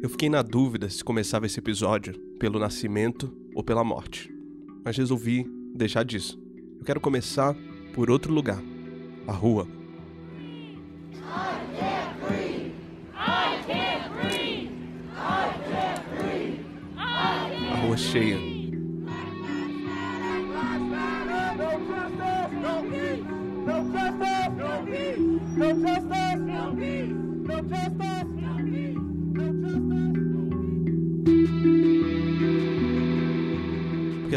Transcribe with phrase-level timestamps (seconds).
[0.00, 4.32] Eu fiquei na dúvida se começava esse episódio pelo nascimento ou pela morte,
[4.84, 6.40] mas resolvi deixar disso.
[6.78, 7.56] Eu quero começar
[7.92, 8.62] por outro lugar
[9.26, 9.66] a rua.
[17.70, 18.57] A rua cheia.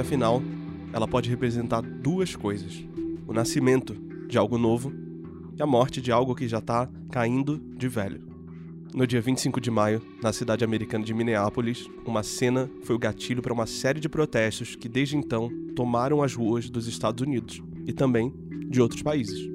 [0.02, 0.42] Afinal,
[0.94, 2.84] ela pode representar duas coisas:
[3.28, 3.94] o nascimento
[4.28, 4.92] de algo novo
[5.58, 8.32] e a morte de algo que já está caindo de velho.
[8.94, 13.42] No dia 25 de maio, na cidade americana de Minneapolis, uma cena foi o gatilho
[13.42, 17.94] para uma série de protestos que desde então tomaram as ruas dos Estados Unidos e
[17.94, 18.34] também
[18.70, 19.50] de outros países.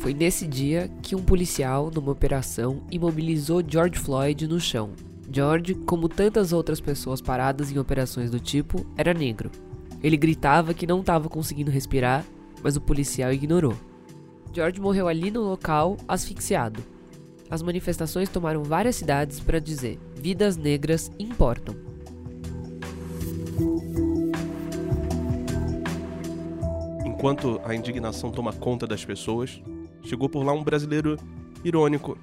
[0.00, 4.90] Foi nesse dia que um policial, numa operação, imobilizou George Floyd no chão.
[5.32, 9.50] George, como tantas outras pessoas paradas em operações do tipo, era negro.
[10.02, 12.24] Ele gritava que não estava conseguindo respirar,
[12.62, 13.74] mas o policial ignorou.
[14.52, 16.82] George morreu ali no local, asfixiado.
[17.48, 21.76] As manifestações tomaram várias cidades para dizer: vidas negras importam.
[27.04, 29.62] Enquanto a indignação toma conta das pessoas,
[30.02, 31.16] chegou por lá um brasileiro
[31.62, 32.16] irônico,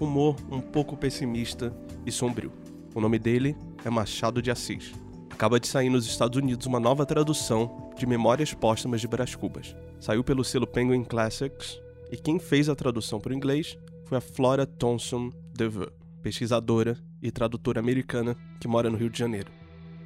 [0.00, 1.72] humor um pouco pessimista
[2.06, 2.52] e sombrio.
[2.94, 4.92] O nome dele é Machado de Assis.
[5.30, 9.76] Acaba de sair nos Estados Unidos uma nova tradução de Memórias Póstumas de Brás Cubas.
[10.00, 14.20] Saiu pelo selo Penguin Classics e quem fez a tradução para o inglês foi a
[14.20, 19.52] Flora Thompson DeVeux, pesquisadora e tradutora americana que mora no Rio de Janeiro.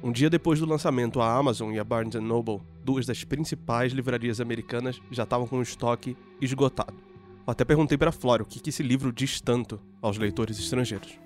[0.03, 4.39] Um dia depois do lançamento, a Amazon e a Barnes Noble, duas das principais livrarias
[4.39, 7.14] americanas, já estavam com o estoque esgotado.
[7.45, 11.19] Eu até perguntei para Flora o que, que esse livro diz tanto aos leitores estrangeiros.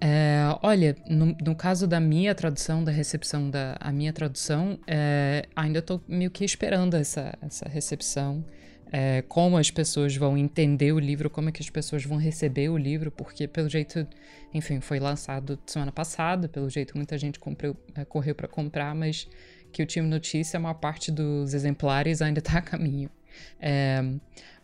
[0.00, 5.46] É, olha, no, no, caso da minha tradução, da recepção da a minha tradução, é,
[5.56, 8.44] ainda estou meio que esperando essa, essa recepção.
[8.92, 12.68] É, como as pessoas vão entender o livro, como é que as pessoas vão receber
[12.68, 14.06] o livro, porque pelo jeito,
[14.52, 19.26] enfim, foi lançado semana passada, pelo jeito muita gente comprou, é, correu para comprar, mas
[19.72, 23.10] que o time notícia, a maior parte dos exemplares ainda está a caminho.
[23.58, 24.04] É,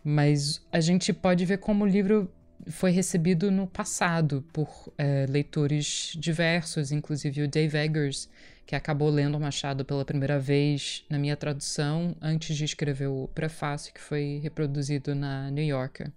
[0.05, 2.31] mas a gente pode ver como o livro
[2.67, 8.29] foi recebido no passado por é, leitores diversos, inclusive o Dave Eggers,
[8.67, 13.29] que acabou lendo o Machado pela primeira vez na minha tradução antes de escrever o
[13.35, 16.13] prefácio que foi reproduzido na New Yorker.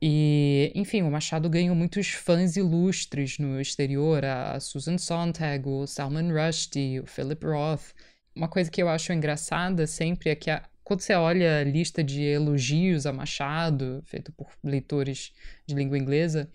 [0.00, 6.32] E, enfim, o Machado ganhou muitos fãs ilustres no exterior, a Susan Sontag, o Salman
[6.32, 7.94] Rushdie, o Philip Roth.
[8.34, 12.04] Uma coisa que eu acho engraçada sempre é que a, quando você olha a lista
[12.04, 15.32] de elogios a Machado, feito por leitores
[15.66, 16.48] de língua inglesa,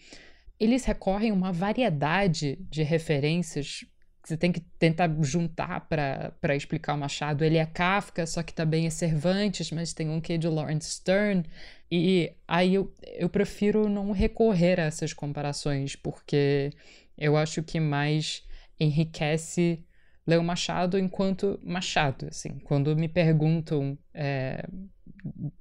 [0.57, 3.83] eles recorrem a uma variedade de referências
[4.23, 7.43] que você tem que tentar juntar para explicar o Machado.
[7.43, 11.43] Ele é Kafka, só que também é Cervantes, mas tem um quê de Lawrence Stern.
[11.91, 16.71] E aí eu, eu prefiro não recorrer a essas comparações, porque
[17.17, 18.47] eu acho que mais
[18.79, 19.83] enriquece
[20.25, 22.59] Leo Machado enquanto Machado, assim.
[22.59, 24.65] Quando me perguntam, é,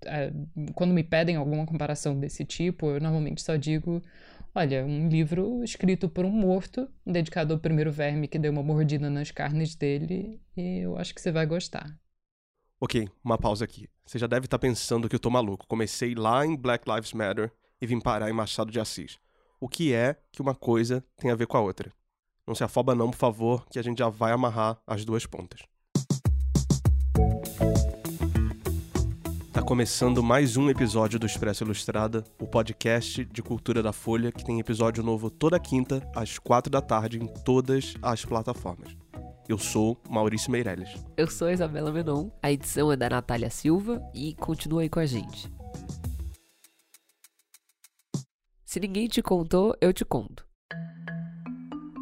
[0.05, 0.33] é,
[0.75, 4.03] quando me pedem alguma comparação desse tipo, eu normalmente só digo,
[4.55, 9.09] olha, um livro escrito por um morto, dedicado ao primeiro verme que deu uma mordida
[9.09, 11.99] nas carnes dele, e eu acho que você vai gostar.
[12.81, 13.89] Ok, uma pausa aqui.
[14.07, 15.67] Você já deve estar pensando que eu tô maluco.
[15.67, 19.19] Comecei lá em Black Lives Matter e vim parar em Machado de Assis.
[19.61, 21.93] O que é que uma coisa tem a ver com a outra?
[22.51, 25.61] Não se afoba não, por favor, que a gente já vai amarrar as duas pontas.
[29.53, 34.45] Tá começando mais um episódio do Expresso Ilustrada, o podcast de cultura da Folha, que
[34.45, 38.97] tem episódio novo toda quinta, às quatro da tarde, em todas as plataformas.
[39.49, 40.93] Eu sou Maurício Meirelles.
[41.17, 45.07] Eu sou Isabela Menon, a edição é da Natália Silva e continua aí com a
[45.07, 45.49] gente.
[48.65, 50.50] Se ninguém te contou, eu te conto.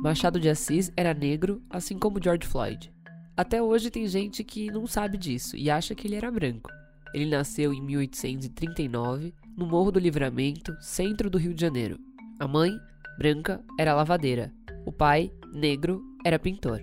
[0.01, 2.93] Machado de Assis era negro, assim como George Floyd.
[3.37, 6.71] Até hoje tem gente que não sabe disso e acha que ele era branco.
[7.13, 11.99] Ele nasceu em 1839, no Morro do Livramento, centro do Rio de Janeiro.
[12.39, 12.71] A mãe,
[13.19, 14.53] branca, era lavadeira.
[14.87, 16.81] O pai, negro, era pintor.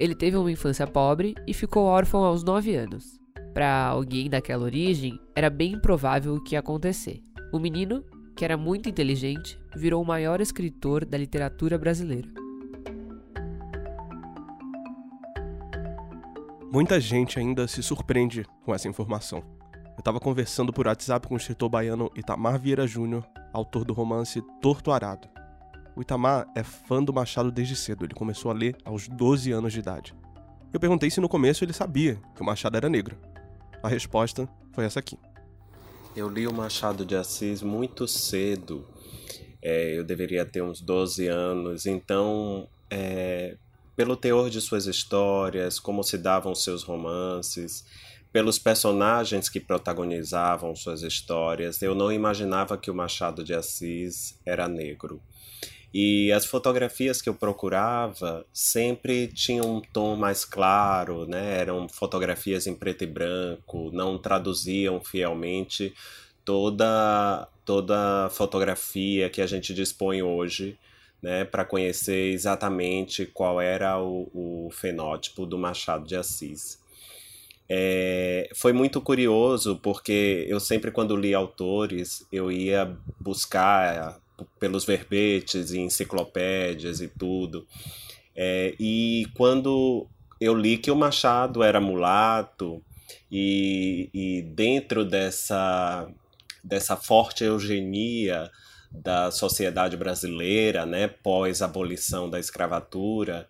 [0.00, 3.20] Ele teve uma infância pobre e ficou órfão aos 9 anos.
[3.54, 7.22] Para alguém daquela origem, era bem improvável o que ia acontecer.
[7.52, 8.04] O menino,
[8.36, 12.28] que era muito inteligente, virou o maior escritor da literatura brasileira.
[16.76, 19.42] Muita gente ainda se surpreende com essa informação.
[19.94, 24.42] Eu estava conversando por WhatsApp com o escritor baiano Itamar Vieira Júnior, autor do romance
[24.60, 25.26] Torto Arado.
[25.96, 29.72] O Itamar é fã do Machado desde cedo, ele começou a ler aos 12 anos
[29.72, 30.14] de idade.
[30.70, 33.16] Eu perguntei se no começo ele sabia que o Machado era negro.
[33.82, 35.18] A resposta foi essa aqui.
[36.14, 38.86] Eu li o Machado de Assis muito cedo.
[39.62, 43.56] É, eu deveria ter uns 12 anos, então, é,
[43.96, 47.84] pelo teor de suas histórias, como se davam seus romances,
[48.30, 54.68] pelos personagens que protagonizavam suas histórias, eu não imaginava que o Machado de Assis era
[54.68, 55.22] negro.
[55.94, 61.58] E as fotografias que eu procurava sempre tinham um tom mais claro, né?
[61.58, 65.94] Eram fotografias em preto e branco, não traduziam fielmente
[66.44, 70.78] toda toda fotografia que a gente dispõe hoje,
[71.26, 76.78] né, para conhecer exatamente qual era o, o fenótipo do Machado de Assis.
[77.68, 84.20] É, foi muito curioso porque eu sempre quando li autores eu ia buscar
[84.60, 87.66] pelos verbetes e enciclopédias e tudo
[88.36, 90.06] é, e quando
[90.40, 92.80] eu li que o Machado era mulato
[93.32, 96.08] e, e dentro dessa
[96.62, 98.48] dessa forte eugenia
[99.02, 103.48] da sociedade brasileira, né, pós abolição da escravatura,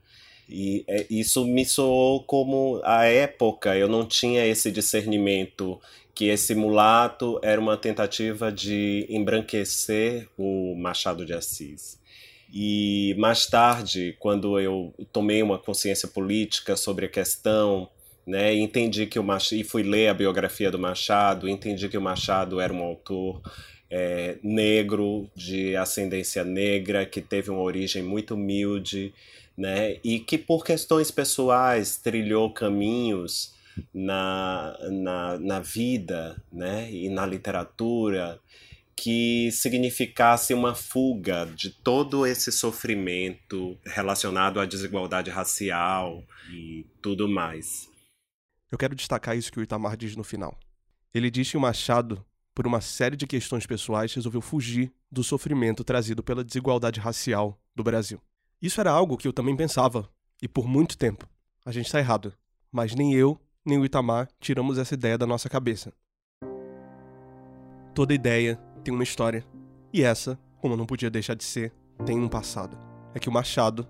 [0.48, 5.80] e é, isso me soou como a época, eu não tinha esse discernimento
[6.14, 12.00] que esse mulato era uma tentativa de embranquecer o Machado de Assis.
[12.52, 17.88] E mais tarde, quando eu tomei uma consciência política sobre a questão,
[18.26, 22.02] né, entendi que o Machado, e fui ler a biografia do Machado, entendi que o
[22.02, 23.42] Machado era um autor
[23.90, 29.12] é, negro, de ascendência negra, que teve uma origem muito humilde,
[29.56, 29.98] né?
[30.04, 33.54] E que por questões pessoais trilhou caminhos
[33.92, 36.90] na, na, na vida, né?
[36.90, 38.40] E na literatura
[38.96, 47.90] que significasse uma fuga de todo esse sofrimento relacionado à desigualdade racial e tudo mais.
[48.72, 50.58] Eu quero destacar isso que o Itamar diz no final.
[51.12, 52.24] Ele diz que o Machado,
[52.56, 57.84] por uma série de questões pessoais, resolveu fugir do sofrimento trazido pela desigualdade racial do
[57.84, 58.18] Brasil.
[58.62, 60.08] Isso era algo que eu também pensava,
[60.40, 61.28] e por muito tempo.
[61.66, 62.32] A gente está errado,
[62.72, 65.92] mas nem eu, nem o Itamar tiramos essa ideia da nossa cabeça.
[67.94, 69.44] Toda ideia tem uma história,
[69.92, 71.74] e essa, como não podia deixar de ser,
[72.06, 72.78] tem um passado.
[73.14, 73.86] É que o Machado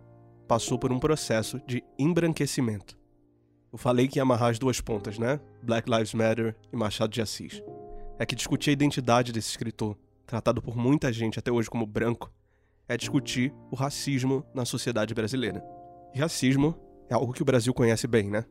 [0.48, 2.98] passou por um processo de embranquecimento.
[3.72, 5.38] Eu falei que ia amarrar as duas pontas, né?
[5.62, 7.62] Black Lives Matter e Machado de Assis.
[8.18, 9.96] É que discutir a identidade desse escritor,
[10.26, 12.32] tratado por muita gente até hoje como branco,
[12.88, 15.62] é discutir o racismo na sociedade brasileira.
[16.14, 16.74] E racismo
[17.10, 18.44] é algo que o Brasil conhece bem, né?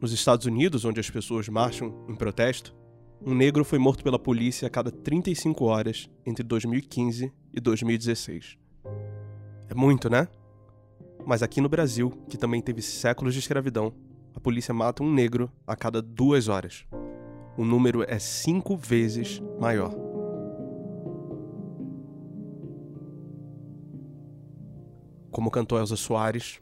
[0.00, 2.76] Nos Estados Unidos, onde as pessoas marcham em protesto,
[3.24, 8.58] um negro foi morto pela polícia a cada 35 horas entre 2015 e 2016.
[9.68, 10.28] É muito, né?
[11.26, 13.92] Mas aqui no Brasil, que também teve séculos de escravidão,
[14.34, 16.86] a polícia mata um negro a cada duas horas
[17.56, 19.90] o número é cinco vezes maior.
[25.30, 26.60] Como cantou Elza Soares.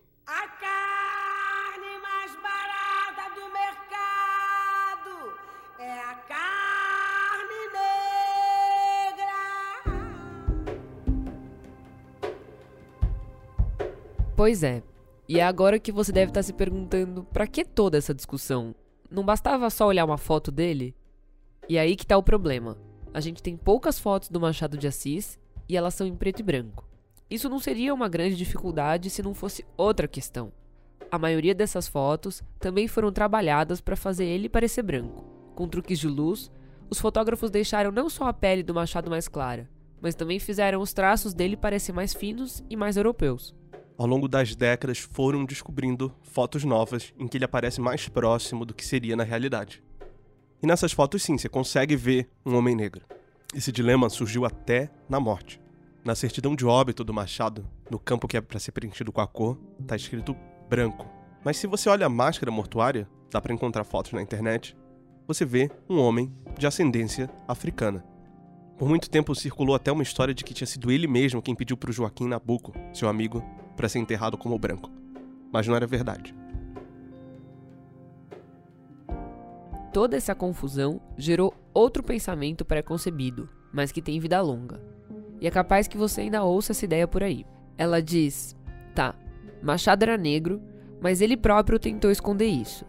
[14.44, 14.82] Pois é.
[15.27, 18.74] E é agora que você deve estar se perguntando para que toda essa discussão?
[19.10, 20.94] Não bastava só olhar uma foto dele?
[21.67, 22.77] E aí que tá o problema.
[23.15, 26.43] A gente tem poucas fotos do Machado de Assis e elas são em preto e
[26.43, 26.86] branco.
[27.31, 30.53] Isso não seria uma grande dificuldade se não fosse outra questão.
[31.10, 35.24] A maioria dessas fotos também foram trabalhadas para fazer ele parecer branco.
[35.55, 36.53] Com truques de luz,
[36.91, 39.70] os fotógrafos deixaram não só a pele do Machado mais clara,
[40.03, 43.55] mas também fizeram os traços dele parecer mais finos e mais europeus
[43.96, 48.74] ao longo das décadas foram descobrindo fotos novas em que ele aparece mais próximo do
[48.74, 49.82] que seria na realidade.
[50.63, 53.05] E nessas fotos, sim, você consegue ver um homem negro.
[53.55, 55.60] Esse dilema surgiu até na morte.
[56.05, 59.27] Na certidão de óbito do Machado, no campo que é para ser preenchido com a
[59.27, 60.36] cor, está escrito
[60.69, 61.06] branco.
[61.44, 64.77] Mas se você olha a máscara mortuária, dá para encontrar fotos na internet,
[65.27, 68.05] você vê um homem de ascendência africana.
[68.77, 71.77] Por muito tempo circulou até uma história de que tinha sido ele mesmo quem pediu
[71.77, 73.43] para o Joaquim Nabuco, seu amigo,
[73.76, 74.90] para ser enterrado como branco.
[75.52, 76.34] Mas não era verdade.
[79.93, 84.81] Toda essa confusão gerou outro pensamento pré-concebido, mas que tem vida longa.
[85.40, 87.46] E é capaz que você ainda ouça essa ideia por aí.
[87.78, 88.56] Ela diz:
[88.94, 89.14] tá,
[89.62, 90.60] Machado era negro,
[91.00, 92.84] mas ele próprio tentou esconder isso.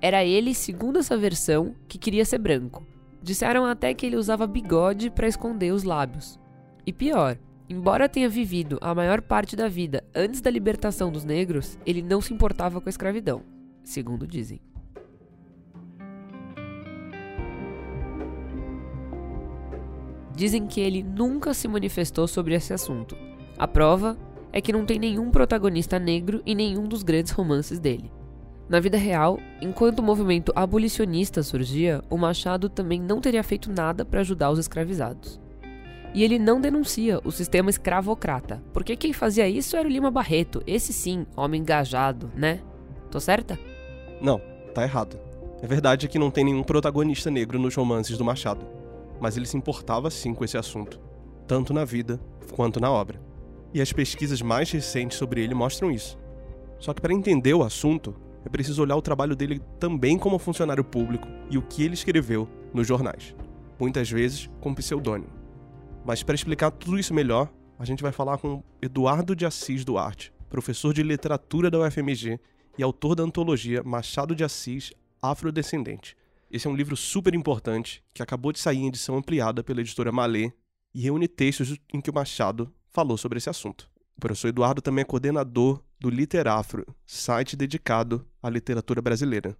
[0.00, 2.84] Era ele, segundo essa versão, que queria ser branco.
[3.22, 6.40] Disseram até que ele usava bigode para esconder os lábios.
[6.84, 7.38] E pior,
[7.72, 12.20] embora tenha vivido a maior parte da vida antes da libertação dos negros, ele não
[12.20, 13.42] se importava com a escravidão,
[13.82, 14.60] segundo dizem.
[20.34, 23.16] Dizem que ele nunca se manifestou sobre esse assunto.
[23.58, 24.16] A prova
[24.52, 28.10] é que não tem nenhum protagonista negro em nenhum dos grandes romances dele.
[28.68, 34.04] Na vida real, enquanto o movimento abolicionista surgia, o Machado também não teria feito nada
[34.04, 35.41] para ajudar os escravizados.
[36.14, 40.62] E ele não denuncia o sistema escravocrata, porque quem fazia isso era o Lima Barreto,
[40.66, 42.60] esse sim, homem engajado, né?
[43.10, 43.58] Tô certa?
[44.20, 44.40] Não,
[44.74, 45.18] tá errado.
[45.62, 48.66] É verdade que não tem nenhum protagonista negro nos romances do Machado,
[49.20, 51.00] mas ele se importava sim com esse assunto,
[51.46, 52.20] tanto na vida
[52.52, 53.20] quanto na obra.
[53.72, 56.18] E as pesquisas mais recentes sobre ele mostram isso.
[56.78, 58.14] Só que para entender o assunto,
[58.44, 62.48] é preciso olhar o trabalho dele também como funcionário público e o que ele escreveu
[62.74, 63.34] nos jornais,
[63.78, 65.41] muitas vezes com pseudônimo.
[66.04, 70.32] Mas para explicar tudo isso melhor, a gente vai falar com Eduardo de Assis Duarte,
[70.48, 72.40] professor de literatura da UFMG
[72.76, 76.16] e autor da antologia Machado de Assis Afrodescendente.
[76.50, 80.12] Esse é um livro super importante que acabou de sair em edição ampliada pela editora
[80.12, 80.52] Malê
[80.94, 83.88] e reúne textos em que o Machado falou sobre esse assunto.
[84.16, 89.56] O professor Eduardo também é coordenador do Literafro, site dedicado à literatura brasileira.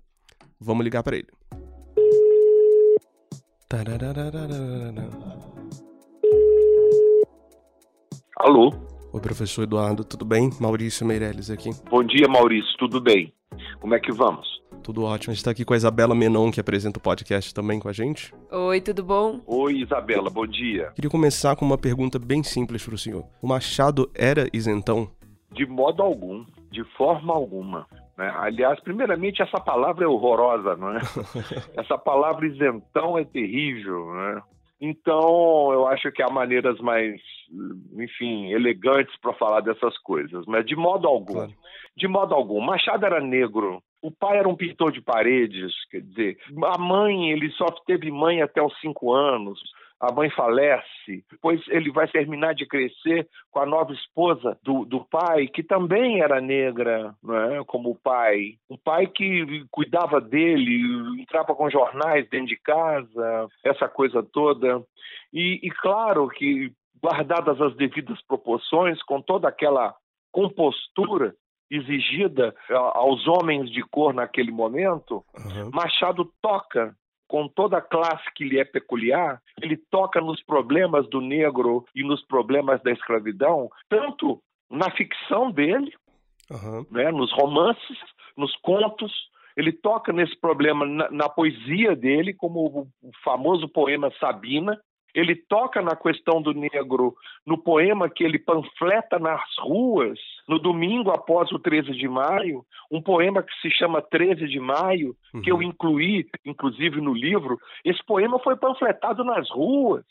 [0.61, 1.29] Vamos ligar para ele.
[8.37, 8.73] Alô?
[9.13, 10.51] Oi, professor Eduardo, tudo bem?
[10.59, 11.71] Maurício Meirelles aqui.
[11.91, 13.33] Bom dia, Maurício, tudo bem?
[13.79, 14.63] Como é que vamos?
[14.83, 15.31] Tudo ótimo.
[15.31, 17.93] A gente está aqui com a Isabela Menon, que apresenta o podcast também com a
[17.93, 18.35] gente.
[18.51, 19.41] Oi, tudo bom?
[19.47, 20.91] Oi, Isabela, bom dia.
[20.95, 23.25] Queria começar com uma pergunta bem simples para o senhor.
[23.43, 25.11] O Machado era isentão?
[25.53, 27.87] De modo algum, de forma alguma.
[28.17, 28.33] Né?
[28.39, 31.01] Aliás, primeiramente, essa palavra é horrorosa, não é?
[31.77, 34.43] essa palavra isentão é terrível, né?
[34.85, 37.21] Então, eu acho que há maneiras mais,
[37.97, 41.35] enfim, elegantes para falar dessas coisas, mas de modo algum.
[41.35, 41.55] Claro.
[41.97, 42.61] De modo algum.
[42.61, 47.49] Machado era negro, o pai era um pintor de paredes, quer dizer, a mãe, ele
[47.53, 49.61] só teve mãe até os cinco anos,
[50.03, 55.05] a mãe falece, depois ele vai terminar de crescer com a nova esposa do, do
[55.05, 57.15] pai, que também era negra,
[57.53, 57.63] é?
[57.65, 58.57] como o pai.
[58.69, 60.83] Um pai que cuidava dele,
[61.21, 64.83] entrava com jornais dentro de casa, essa coisa toda.
[65.33, 69.95] E, e claro que, guardadas as devidas proporções, com toda aquela
[70.33, 71.33] compostura
[71.71, 75.71] exigida aos homens de cor naquele momento, uhum.
[75.73, 76.93] Machado toca
[77.33, 82.03] com toda a classe que lhe é peculiar, ele toca nos problemas do negro e
[82.03, 84.39] nos problemas da escravidão, tanto
[84.71, 85.95] na ficção dele,
[86.51, 86.85] uhum.
[86.91, 87.99] né, nos romances,
[88.37, 89.11] nos contos,
[89.57, 94.79] ele toca nesse problema na, na poesia dele, como o, o famoso poema Sabina,
[95.15, 97.15] ele toca na questão do negro
[97.47, 103.01] no poema que ele panfleta nas ruas no domingo após o 13 de maio, um
[103.01, 105.41] poema que se chama 13 de maio, uhum.
[105.41, 105.63] que eu uhum.
[105.63, 107.59] incluí, inclusive, no livro.
[107.85, 110.05] Esse poema foi panfletado nas ruas.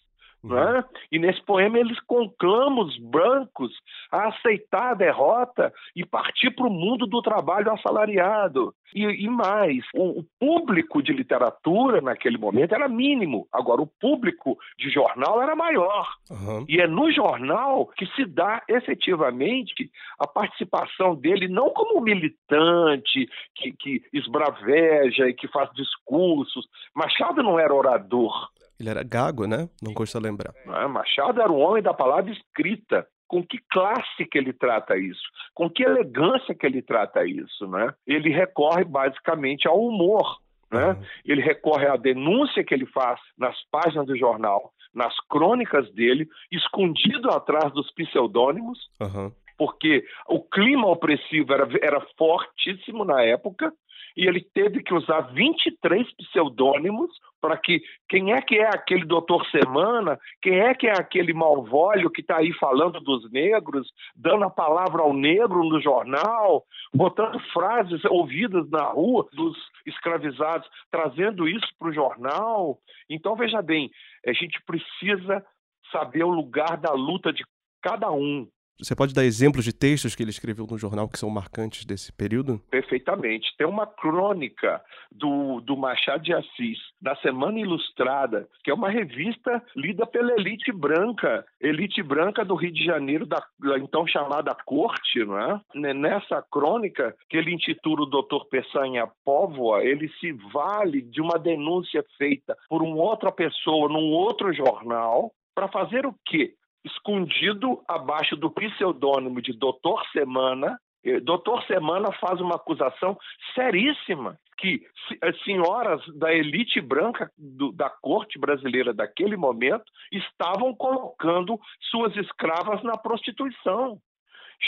[0.43, 0.55] Uhum.
[0.55, 0.83] Né?
[1.11, 3.71] E nesse poema eles conclamam os brancos
[4.11, 8.73] a aceitar a derrota e partir para o mundo do trabalho assalariado.
[8.93, 13.47] E, e mais, o, o, público de literatura naquele momento era mínimo.
[13.51, 16.07] Agora, o público de jornal era maior.
[16.29, 16.65] Uhum.
[16.67, 23.71] E é no jornal que se dá efetivamente a participação dele, não como militante que,
[23.73, 26.67] que esbraveja e que faz discursos.
[26.93, 28.49] Machado não era orador.
[28.81, 29.69] Ele era gago, né?
[29.79, 30.53] Não custa lembrar.
[30.65, 33.07] É, Machado era um homem da palavra escrita.
[33.27, 35.21] Com que classe que ele trata isso?
[35.53, 37.93] Com que elegância que ele trata isso, né?
[38.05, 40.87] Ele recorre basicamente ao humor, né?
[40.87, 41.03] Uhum.
[41.23, 47.29] Ele recorre à denúncia que ele faz nas páginas do jornal, nas crônicas dele, escondido
[47.29, 49.31] atrás dos pseudônimos, uhum.
[49.57, 53.71] porque o clima opressivo era, era fortíssimo na época,
[54.15, 59.45] e ele teve que usar 23 pseudônimos para que quem é que é aquele doutor
[59.47, 64.49] Semana, quem é que é aquele malvólio que está aí falando dos negros, dando a
[64.49, 66.63] palavra ao negro no jornal,
[66.93, 72.77] botando frases ouvidas na rua dos escravizados, trazendo isso para o jornal.
[73.09, 73.89] Então, veja bem,
[74.25, 75.43] a gente precisa
[75.91, 77.43] saber o lugar da luta de
[77.81, 78.47] cada um.
[78.79, 82.11] Você pode dar exemplos de textos que ele escreveu no jornal que são marcantes desse
[82.11, 82.59] período?
[82.71, 83.55] Perfeitamente.
[83.57, 89.63] Tem uma crônica do, do Machado de Assis na Semana Ilustrada, que é uma revista
[89.75, 95.23] lida pela elite branca, elite branca do Rio de Janeiro, da, da então chamada Corte,
[95.25, 95.61] não é?
[95.93, 102.03] Nessa crônica, que ele intitula o Doutor Peçanha Póvoa, ele se vale de uma denúncia
[102.17, 106.53] feita por uma outra pessoa num outro jornal para fazer o quê?
[106.83, 110.77] Escondido abaixo do pseudônimo de Doutor Semana.
[111.03, 113.17] Eh, Doutor Semana faz uma acusação
[113.55, 114.85] seríssima que
[115.21, 121.59] as senhoras da elite branca do, da corte brasileira daquele momento estavam colocando
[121.89, 123.99] suas escravas na prostituição.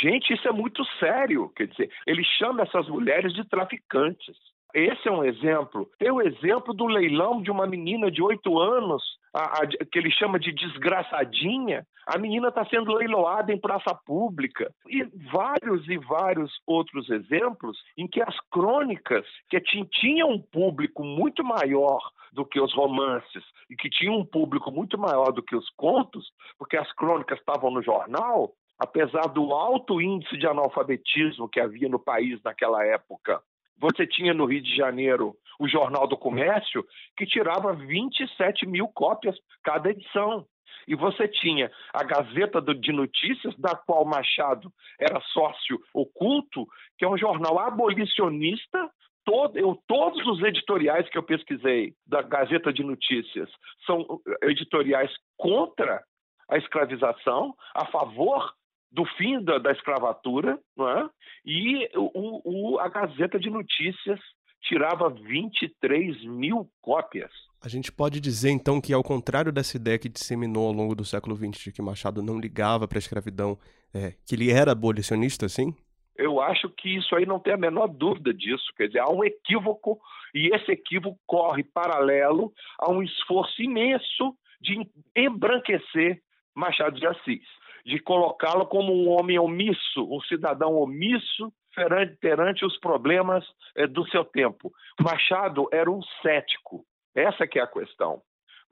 [0.02, 1.50] Gente, isso é muito sério.
[1.56, 4.36] Quer dizer, ele chama essas mulheres de traficantes.
[4.74, 5.88] Esse é um exemplo.
[6.00, 10.10] Tem o exemplo do leilão de uma menina de oito anos, a, a, que ele
[10.10, 11.86] chama de desgraçadinha.
[12.08, 14.74] A menina está sendo leiloada em praça pública.
[14.88, 21.44] E vários e vários outros exemplos em que as crônicas, que tinham um público muito
[21.44, 22.00] maior
[22.34, 26.32] do que os romances e que tinham um público muito maior do que os contos,
[26.58, 32.00] porque as crônicas estavam no jornal, apesar do alto índice de analfabetismo que havia no
[32.00, 33.40] país naquela época
[33.84, 36.86] você tinha no Rio de Janeiro o Jornal do Comércio,
[37.18, 40.46] que tirava 27 mil cópias cada edição.
[40.88, 46.66] E você tinha a Gazeta de Notícias, da qual Machado era sócio oculto,
[46.98, 48.90] que é um jornal abolicionista.
[49.26, 53.50] Todo, eu, todos os editoriais que eu pesquisei da Gazeta de Notícias
[53.86, 56.02] são editoriais contra
[56.50, 58.54] a escravização, a favor
[58.94, 61.10] do fim da, da escravatura, não é?
[61.44, 64.20] e o, o, a Gazeta de Notícias
[64.62, 67.32] tirava 23 mil cópias.
[67.62, 71.04] A gente pode dizer, então, que ao contrário dessa ideia que disseminou ao longo do
[71.04, 73.58] século XX de que Machado não ligava para a escravidão,
[73.94, 75.76] é, que ele era abolicionista, sim?
[76.16, 78.72] Eu acho que isso aí não tem a menor dúvida disso.
[78.78, 80.00] Quer dizer, há um equívoco,
[80.36, 86.22] e esse equívoco corre paralelo a um esforço imenso de embranquecer
[86.56, 87.42] Machado de Assis
[87.86, 94.08] de colocá-lo como um homem omisso, um cidadão omisso perante, perante os problemas eh, do
[94.10, 94.72] seu tempo.
[95.00, 96.86] Machado era um cético,
[97.16, 98.22] essa que é a questão.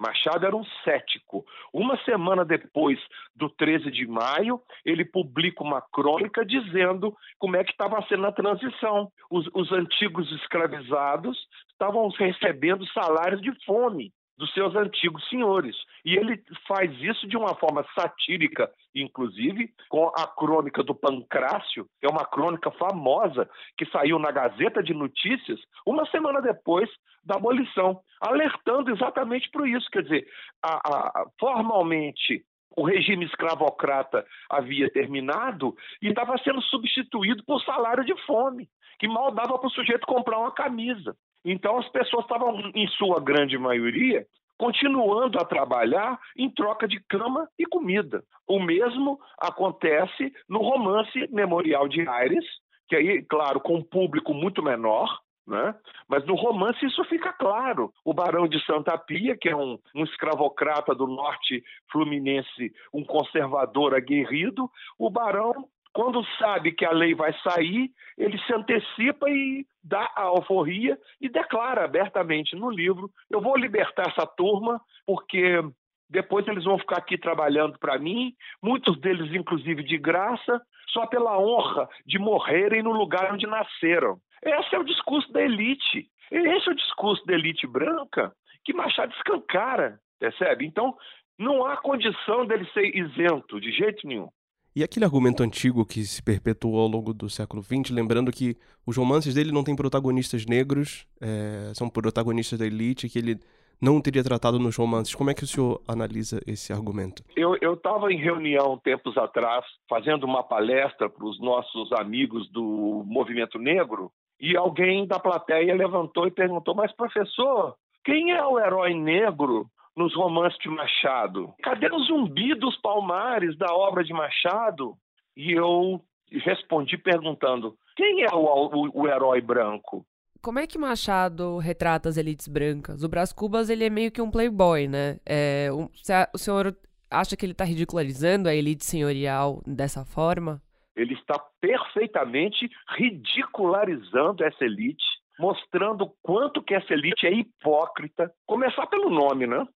[0.02, 1.46] Machado era um cético.
[1.72, 3.00] Uma semana depois
[3.36, 8.32] do 13 de maio, ele publica uma crônica dizendo como é que estava sendo a
[8.32, 9.12] transição.
[9.30, 11.38] Os, os antigos escravizados
[11.72, 15.76] estavam recebendo salários de fome dos seus antigos senhores.
[16.04, 22.08] E ele faz isso de uma forma satírica, inclusive, com a crônica do Pancrácio, que
[22.08, 26.90] é uma crônica famosa que saiu na Gazeta de Notícias uma semana depois
[27.24, 29.88] da abolição, alertando exatamente por isso.
[29.92, 30.28] Quer dizer,
[30.64, 32.44] a, a, formalmente
[32.76, 39.32] o regime escravocrata havia terminado e estava sendo substituído por salário de fome, que mal
[39.32, 41.16] dava para o sujeito comprar uma camisa.
[41.44, 44.26] Então as pessoas estavam, em sua grande maioria,
[44.58, 48.24] continuando a trabalhar em troca de cama e comida.
[48.48, 52.46] O mesmo acontece no romance Memorial de Aires,
[52.88, 55.74] que aí, claro, com um público muito menor, né?
[56.08, 57.92] Mas no romance isso fica claro.
[58.06, 63.96] O Barão de Santa Pia, que é um, um escravocrata do norte fluminense, um conservador
[63.96, 70.12] aguerrido, o Barão quando sabe que a lei vai sair, ele se antecipa e dá
[70.16, 75.62] a alforria e declara abertamente no livro: eu vou libertar essa turma porque
[76.10, 81.40] depois eles vão ficar aqui trabalhando para mim, muitos deles inclusive de graça, só pela
[81.40, 84.18] honra de morrerem no lugar onde nasceram.
[84.44, 86.10] Esse é o discurso da elite.
[86.30, 90.66] Esse é o discurso da elite branca que Machado escancara, percebe?
[90.66, 90.96] Então,
[91.38, 94.30] não há condição dele ser isento de jeito nenhum.
[94.74, 98.56] E aquele argumento antigo que se perpetuou ao longo do século XX, lembrando que
[98.86, 103.38] os romances dele não têm protagonistas negros, é, são protagonistas da elite, que ele
[103.82, 105.14] não teria tratado nos romances.
[105.14, 107.22] Como é que o senhor analisa esse argumento?
[107.36, 113.58] Eu estava em reunião tempos atrás, fazendo uma palestra para os nossos amigos do movimento
[113.58, 119.68] negro, e alguém da plateia levantou e perguntou: Mas, professor, quem é o herói negro
[119.96, 121.54] nos romances de Machado?
[121.62, 124.96] Cadê o zumbi dos palmares da obra de Machado?
[125.36, 126.02] E eu
[126.44, 130.06] respondi perguntando: quem é o, o, o herói branco?
[130.42, 133.04] Como é que Machado retrata as elites brancas?
[133.04, 135.20] O Brás Cubas ele é meio que um playboy, né?
[135.24, 135.88] É, um,
[136.34, 136.76] o senhor
[137.12, 140.60] acha que ele está ridicularizando a elite senhorial dessa forma?
[140.96, 145.04] Ele está perfeitamente ridicularizando essa elite,
[145.38, 148.32] mostrando quanto que essa elite é hipócrita.
[148.48, 149.68] Começar pelo nome, né?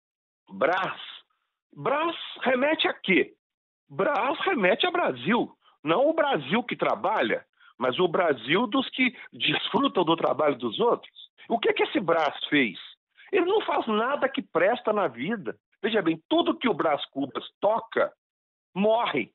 [0.50, 1.00] Brás.
[1.72, 3.34] Brás remete a quê?
[3.88, 5.52] Brás remete a Brasil,
[5.82, 7.44] não o Brasil que trabalha,
[7.78, 11.12] mas o Brasil dos que desfrutam do trabalho dos outros.
[11.48, 12.78] O que, é que esse Brás fez?
[13.32, 15.56] Ele não faz nada que presta na vida.
[15.82, 18.12] Veja bem, tudo que o Brás Cubas toca
[18.74, 19.32] morre.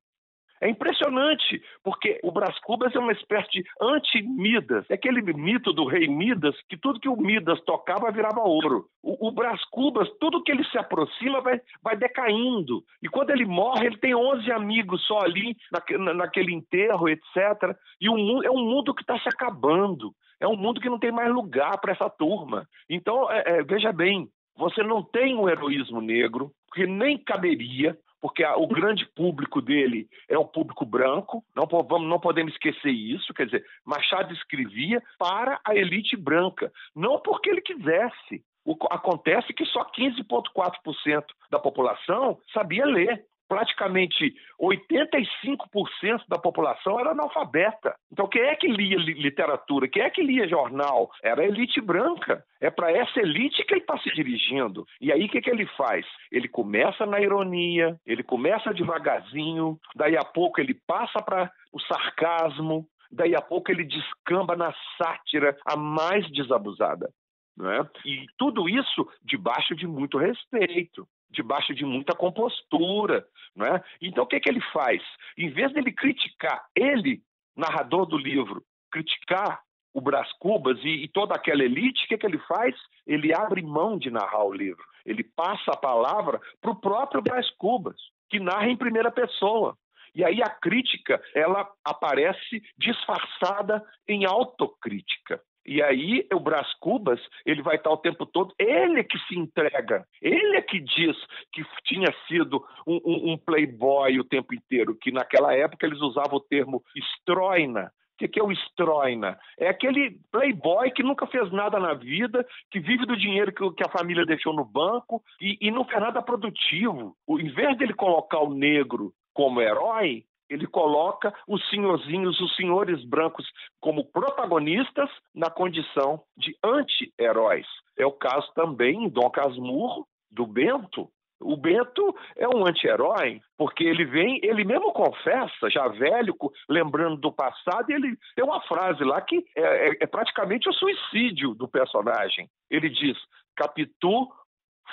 [0.61, 4.85] É impressionante, porque o Brás Cubas é uma espécie de anti-Midas.
[4.89, 8.85] É aquele mito do rei Midas, que tudo que o Midas tocava virava ouro.
[9.01, 12.83] O, o Brás Cubas, tudo que ele se aproxima vai, vai decaindo.
[13.01, 15.55] E quando ele morre, ele tem 11 amigos só ali,
[15.97, 17.75] na, naquele enterro, etc.
[18.01, 20.13] E o, é um mundo que está se acabando.
[20.41, 22.67] É um mundo que não tem mais lugar para essa turma.
[22.89, 28.43] Então, é, é, veja bem, você não tem um heroísmo negro, que nem caberia, porque
[28.43, 33.33] a, o grande público dele é o público branco, não, vamos, não podemos esquecer isso,
[33.33, 38.43] quer dizer, Machado escrevia para a elite branca, não porque ele quisesse.
[38.65, 47.95] O, acontece que só 15,4% da população sabia ler praticamente 85% da população era analfabeta.
[48.11, 49.87] Então, quem é que lia literatura?
[49.87, 51.09] Quem é que lia jornal?
[51.23, 52.45] Era a elite branca.
[52.61, 54.85] É para essa elite que ele está se dirigindo.
[55.01, 56.05] E aí, o que, que ele faz?
[56.31, 62.85] Ele começa na ironia, ele começa devagarzinho, daí a pouco ele passa para o sarcasmo,
[63.11, 67.09] daí a pouco ele descamba na sátira a mais desabusada.
[67.57, 67.85] Né?
[68.05, 73.25] E tudo isso debaixo de muito respeito debaixo de muita compostura.
[73.55, 73.81] Né?
[74.01, 75.01] Então, o que, que ele faz?
[75.37, 77.21] Em vez dele criticar, ele,
[77.55, 79.61] narrador do livro, criticar
[79.93, 82.75] o Brás Cubas e, e toda aquela elite, o que, que ele faz?
[83.05, 84.83] Ele abre mão de narrar o livro.
[85.05, 87.97] Ele passa a palavra para o próprio Brás Cubas,
[88.29, 89.75] que narra em primeira pessoa.
[90.13, 95.41] E aí a crítica, ela aparece disfarçada em autocrítica.
[95.65, 99.37] E aí o Brás Cubas, ele vai estar o tempo todo, ele é que se
[99.37, 101.15] entrega, ele é que diz
[101.53, 106.37] que tinha sido um, um, um playboy o tempo inteiro, que naquela época eles usavam
[106.37, 107.91] o termo estroina,
[108.21, 109.39] o que, é o estroina?
[109.57, 113.83] É aquele playboy que nunca fez nada na vida, que vive do dinheiro que, que
[113.83, 117.15] a família deixou no banco e, e, não fez nada produtivo.
[117.29, 123.45] Em vez dele colocar o negro como herói, ele coloca os senhorzinhos, os senhores brancos,
[123.79, 127.67] como protagonistas na condição de anti-heróis.
[127.97, 131.09] É o caso também em Dom Casmurro, do Bento.
[131.41, 136.35] O Bento é um anti-herói, porque ele vem, ele mesmo confessa, já velho,
[136.67, 141.53] lembrando do passado, ele tem uma frase lá que é, é, é praticamente o suicídio
[141.53, 142.49] do personagem.
[142.69, 143.17] Ele diz:
[143.55, 144.27] Capitu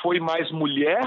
[0.01, 1.05] foi mais mulher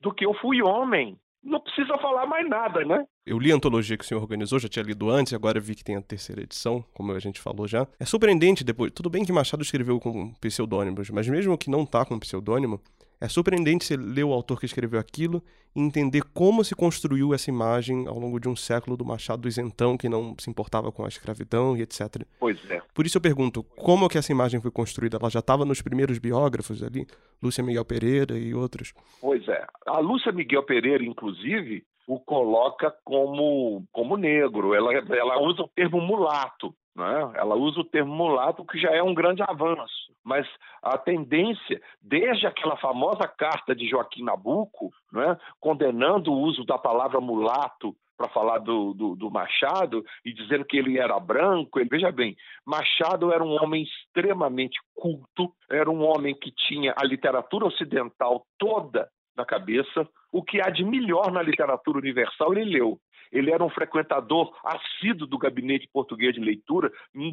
[0.00, 3.04] do que eu fui homem não precisa falar mais nada, né?
[3.24, 5.84] Eu li a antologia que o senhor organizou, já tinha lido antes, agora vi que
[5.84, 7.86] tem a terceira edição, como a gente falou já.
[7.98, 8.92] É surpreendente depois.
[8.92, 12.80] Tudo bem que Machado escreveu com pseudônimos, mas mesmo que não tá com pseudônimo,
[13.20, 15.42] é surpreendente você ler o autor que escreveu aquilo
[15.76, 19.48] e entender como se construiu essa imagem ao longo de um século do Machado do
[19.48, 22.24] isentão que não se importava com a escravidão e etc.
[22.38, 22.80] Pois é.
[22.94, 25.18] Por isso eu pergunto, como é que essa imagem foi construída?
[25.20, 27.06] Ela já estava nos primeiros biógrafos ali,
[27.42, 28.94] Lúcia Miguel Pereira e outros?
[29.20, 29.66] Pois é.
[29.86, 34.74] A Lúcia Miguel Pereira, inclusive, o coloca como, como negro.
[34.74, 36.74] Ela, ela usa o termo mulato.
[37.00, 37.32] Né?
[37.36, 40.12] Ela usa o termo mulato, que já é um grande avanço.
[40.22, 40.46] Mas
[40.82, 47.18] a tendência, desde aquela famosa carta de Joaquim Nabuco, né, condenando o uso da palavra
[47.18, 51.80] mulato para falar do, do, do, Machado e dizendo que ele era branco.
[51.80, 52.36] Ele, veja bem,
[52.66, 59.08] Machado era um homem extremamente culto, era um homem que tinha a literatura ocidental toda
[59.40, 60.06] na cabeça.
[60.30, 62.98] O que há de melhor na literatura universal ele leu.
[63.32, 66.90] Ele era um frequentador assíduo do gabinete português de leitura,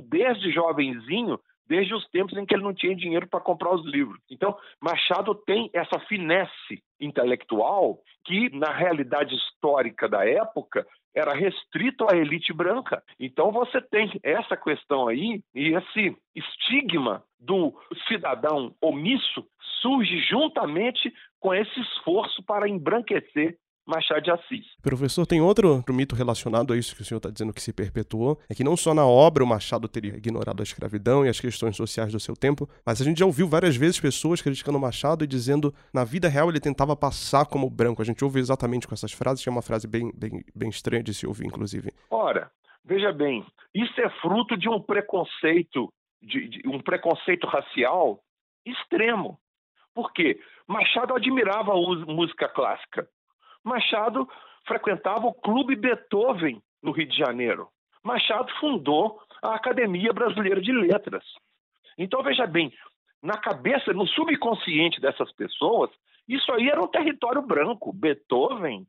[0.08, 4.22] desde jovenzinho, desde os tempos em que ele não tinha dinheiro para comprar os livros.
[4.30, 10.86] Então, Machado tem essa finesse intelectual que, na realidade histórica da época,
[11.18, 13.04] era restrito à elite branca.
[13.20, 17.74] Então você tem essa questão aí e esse estigma do
[18.08, 19.44] cidadão omisso
[19.82, 24.66] surge juntamente com esse esforço para embranquecer Machado de Assis.
[24.82, 28.38] Professor, tem outro mito relacionado a isso que o senhor está dizendo que se perpetuou,
[28.50, 31.78] é que não só na obra o Machado teria ignorado a escravidão e as questões
[31.78, 35.24] sociais do seu tempo, mas a gente já ouviu várias vezes pessoas criticando o Machado
[35.24, 38.02] e dizendo na vida real ele tentava passar como branco.
[38.02, 41.02] A gente ouve exatamente com essas frases, que é uma frase bem, bem, bem estranha
[41.02, 41.94] de se ouvir, inclusive.
[42.12, 42.52] Ora,
[42.84, 48.20] veja bem, isso é fruto de um preconceito, de, de um preconceito racial
[48.66, 49.40] extremo.
[49.94, 50.40] Por quê?
[50.68, 53.08] Machado admirava a música clássica.
[53.68, 54.28] Machado
[54.66, 57.68] frequentava o Clube Beethoven no Rio de Janeiro.
[58.04, 61.24] Machado fundou a Academia Brasileira de Letras.
[61.98, 62.72] Então, veja bem,
[63.22, 65.90] na cabeça, no subconsciente dessas pessoas,
[66.28, 67.92] isso aí era um território branco.
[67.94, 68.86] Beethoven,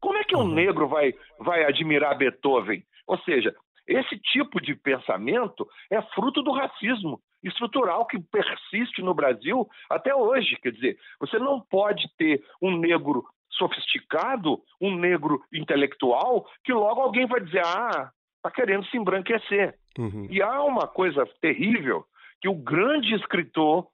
[0.00, 0.54] Como é que um Uhum.
[0.54, 2.82] negro vai, vai admirar Beethoven?
[3.06, 3.54] Ou seja,
[3.86, 10.56] esse tipo de pensamento é fruto do racismo estrutural que persiste no Brasil até hoje.
[10.60, 17.26] Quer dizer, você não pode ter um negro sofisticado, um negro intelectual, que logo alguém
[17.26, 19.74] vai dizer: ah, está querendo se embranquecer.
[19.98, 20.26] Uhum.
[20.30, 22.04] E há uma coisa terrível
[22.40, 23.86] que o grande escritor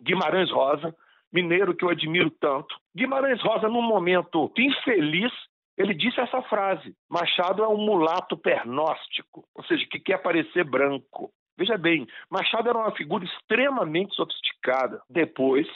[0.00, 0.94] Guimarães Rosa,
[1.32, 5.32] mineiro que eu admiro tanto, Guimarães Rosa, num momento infeliz,
[5.76, 11.30] ele disse essa frase: Machado é um mulato pernóstico, ou seja, que quer parecer branco.
[11.58, 15.00] Veja bem, Machado era uma figura extremamente sofisticada.
[15.08, 15.66] Depois,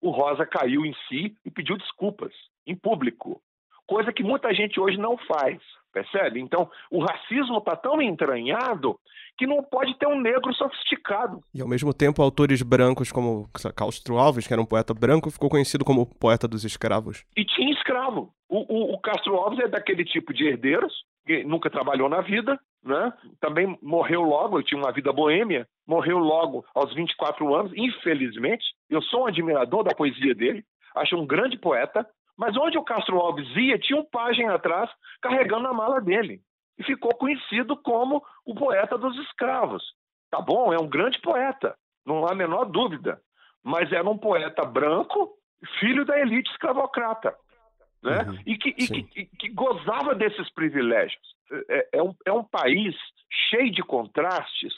[0.00, 2.32] o Rosa caiu em si e pediu desculpas
[2.66, 3.40] em público,
[3.86, 5.58] coisa que muita gente hoje não faz.
[5.92, 6.40] Percebe?
[6.40, 8.96] Então, o racismo está tão entranhado
[9.36, 11.42] que não pode ter um negro sofisticado.
[11.52, 15.50] E ao mesmo tempo, autores brancos como Castro Alves, que era um poeta branco, ficou
[15.50, 17.24] conhecido como poeta dos escravos.
[17.36, 18.32] E tinha escravo.
[18.48, 20.92] O, o, o Castro Alves é daquele tipo de herdeiros,
[21.26, 23.12] que nunca trabalhou na vida, né?
[23.40, 28.64] também morreu logo, ele tinha uma vida boêmia, morreu logo aos 24 anos, infelizmente.
[28.88, 32.06] Eu sou um admirador da poesia dele, acho um grande poeta,
[32.40, 36.40] mas onde o Castro Alves ia, tinha um pajem atrás carregando a mala dele.
[36.78, 39.84] E ficou conhecido como o poeta dos escravos.
[40.30, 41.76] Tá bom, é um grande poeta,
[42.06, 43.20] não há a menor dúvida.
[43.62, 45.34] Mas era um poeta branco,
[45.78, 47.36] filho da elite escravocrata.
[48.02, 48.22] Né?
[48.22, 51.20] Uhum, e, que, e que, que gozava desses privilégios.
[51.68, 52.96] É, é um, é um país
[53.50, 54.72] cheio de contrastes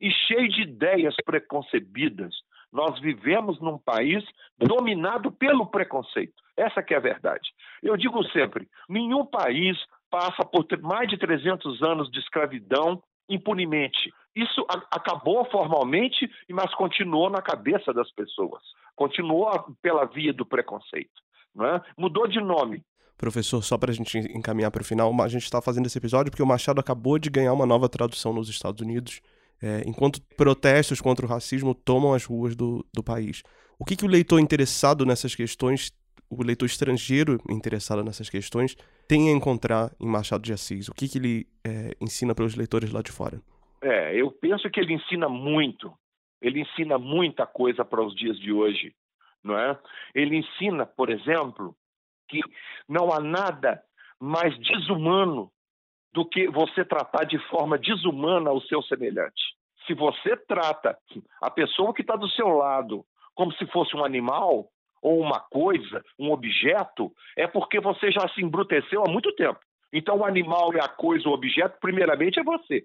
[0.00, 2.34] e cheio de ideias preconcebidas.
[2.72, 4.24] Nós vivemos num país
[4.58, 6.32] dominado pelo preconceito.
[6.56, 7.50] Essa que é a verdade.
[7.82, 9.76] Eu digo sempre, nenhum país
[10.10, 14.12] passa por mais de 300 anos de escravidão impunemente.
[14.34, 18.62] Isso a- acabou formalmente, mas continuou na cabeça das pessoas.
[18.96, 21.20] Continuou a- pela via do preconceito.
[21.54, 21.82] Não é?
[21.98, 22.82] Mudou de nome.
[23.18, 26.42] Professor, só pra gente encaminhar para o final, a gente está fazendo esse episódio porque
[26.42, 29.20] o Machado acabou de ganhar uma nova tradução nos Estados Unidos,
[29.62, 33.42] é, enquanto protestos contra o racismo tomam as ruas do, do país.
[33.78, 35.92] O que, que o leitor interessado nessas questões,
[36.28, 38.76] o leitor estrangeiro interessado nessas questões,
[39.08, 40.88] tem a encontrar em Machado de Assis?
[40.88, 43.40] O que, que ele é, ensina para os leitores lá de fora?
[43.82, 45.92] É, eu penso que ele ensina muito.
[46.40, 48.94] Ele ensina muita coisa para os dias de hoje,
[49.44, 49.78] não é?
[50.14, 51.74] Ele ensina, por exemplo,
[52.28, 52.40] que
[52.88, 53.82] não há nada
[54.20, 55.50] mais desumano
[56.12, 59.42] do que você tratar de forma desumana o seu semelhante.
[59.86, 60.96] Se você trata
[61.40, 64.68] a pessoa que está do seu lado como se fosse um animal
[65.00, 69.58] ou uma coisa, um objeto, é porque você já se embruteceu há muito tempo.
[69.92, 72.84] Então, o animal e a coisa, o objeto, primeiramente é você.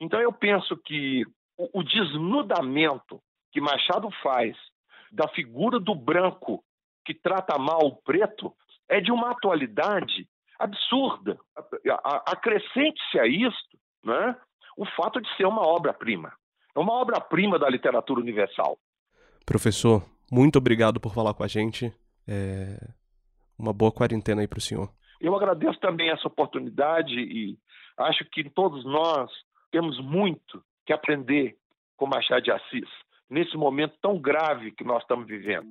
[0.00, 1.24] Então, eu penso que
[1.58, 3.20] o, o desnudamento
[3.52, 4.56] que Machado faz
[5.10, 6.62] da figura do branco
[7.04, 8.54] que trata mal o preto
[8.88, 11.38] é de uma atualidade absurda.
[12.26, 14.36] Acrescente-se a isto né,
[14.76, 16.32] o fato de ser uma obra-prima.
[16.74, 18.78] É uma obra-prima da literatura universal.
[19.44, 21.92] Professor, muito obrigado por falar com a gente.
[22.28, 22.76] É,
[23.58, 24.90] Uma boa quarentena aí para o senhor.
[25.20, 27.56] Eu agradeço também essa oportunidade e
[27.96, 29.30] acho que todos nós
[29.70, 31.56] temos muito que aprender
[31.96, 32.88] com Machado de Assis
[33.30, 35.68] nesse momento tão grave que nós estamos vivendo.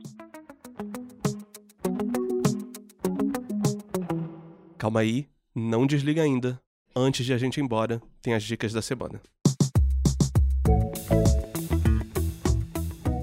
[4.85, 6.61] Calma aí, não desliga ainda.
[6.95, 9.19] Antes de a gente ir embora, tem as dicas da semana.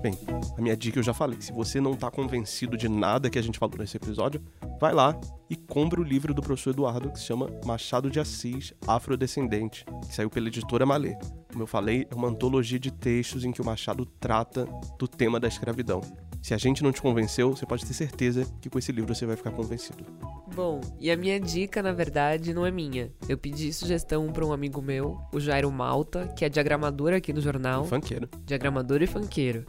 [0.03, 0.18] Bem,
[0.59, 1.40] a minha dica eu já falei.
[1.40, 4.42] Se você não tá convencido de nada que a gente falou nesse episódio,
[4.81, 5.16] vai lá
[5.48, 10.12] e compra o livro do professor Eduardo que se chama Machado de Assis, Afrodescendente, que
[10.16, 11.16] saiu pela editora Malê.
[11.48, 14.66] Como eu falei, é uma antologia de textos em que o Machado trata
[14.98, 16.01] do tema da escravidão.
[16.42, 19.24] Se a gente não te convenceu, você pode ter certeza que com esse livro você
[19.24, 20.05] vai ficar convencido.
[20.52, 23.12] Bom, e a minha dica, na verdade, não é minha.
[23.28, 27.40] Eu pedi sugestão para um amigo meu, o Jairo Malta, que é diagramador aqui no
[27.40, 27.85] jornal.
[27.85, 28.28] Funkeiro.
[28.44, 29.64] diagramador e funkeiro.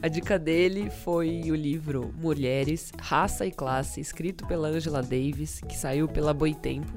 [0.00, 5.76] A dica dele foi o livro Mulheres, Raça e Classe, escrito pela Angela Davis, que
[5.76, 6.92] saiu pela Boitempo,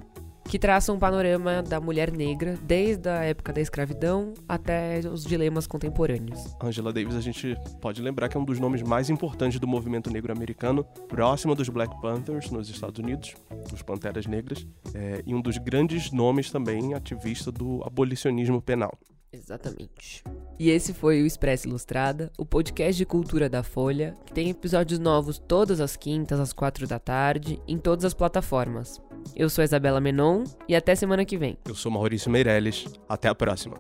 [0.47, 5.67] que traça um panorama da mulher negra desde a época da escravidão até os dilemas
[5.67, 6.55] contemporâneos.
[6.61, 10.09] Angela Davis, a gente pode lembrar que é um dos nomes mais importantes do movimento
[10.11, 13.35] negro americano, próximo dos Black Panthers nos Estados Unidos,
[13.73, 18.97] os Panteras Negras, é, e um dos grandes nomes também ativista do abolicionismo penal.
[19.35, 20.23] Exatamente.
[20.57, 24.99] E esse foi o Expresso Ilustrada, o podcast de cultura da Folha, que tem episódios
[24.99, 29.01] novos todas as quintas, às quatro da tarde, em todas as plataformas.
[29.35, 31.57] Eu sou a Isabela Menon e até semana que vem.
[31.67, 33.75] Eu sou Maurício Meirelles, até a próxima.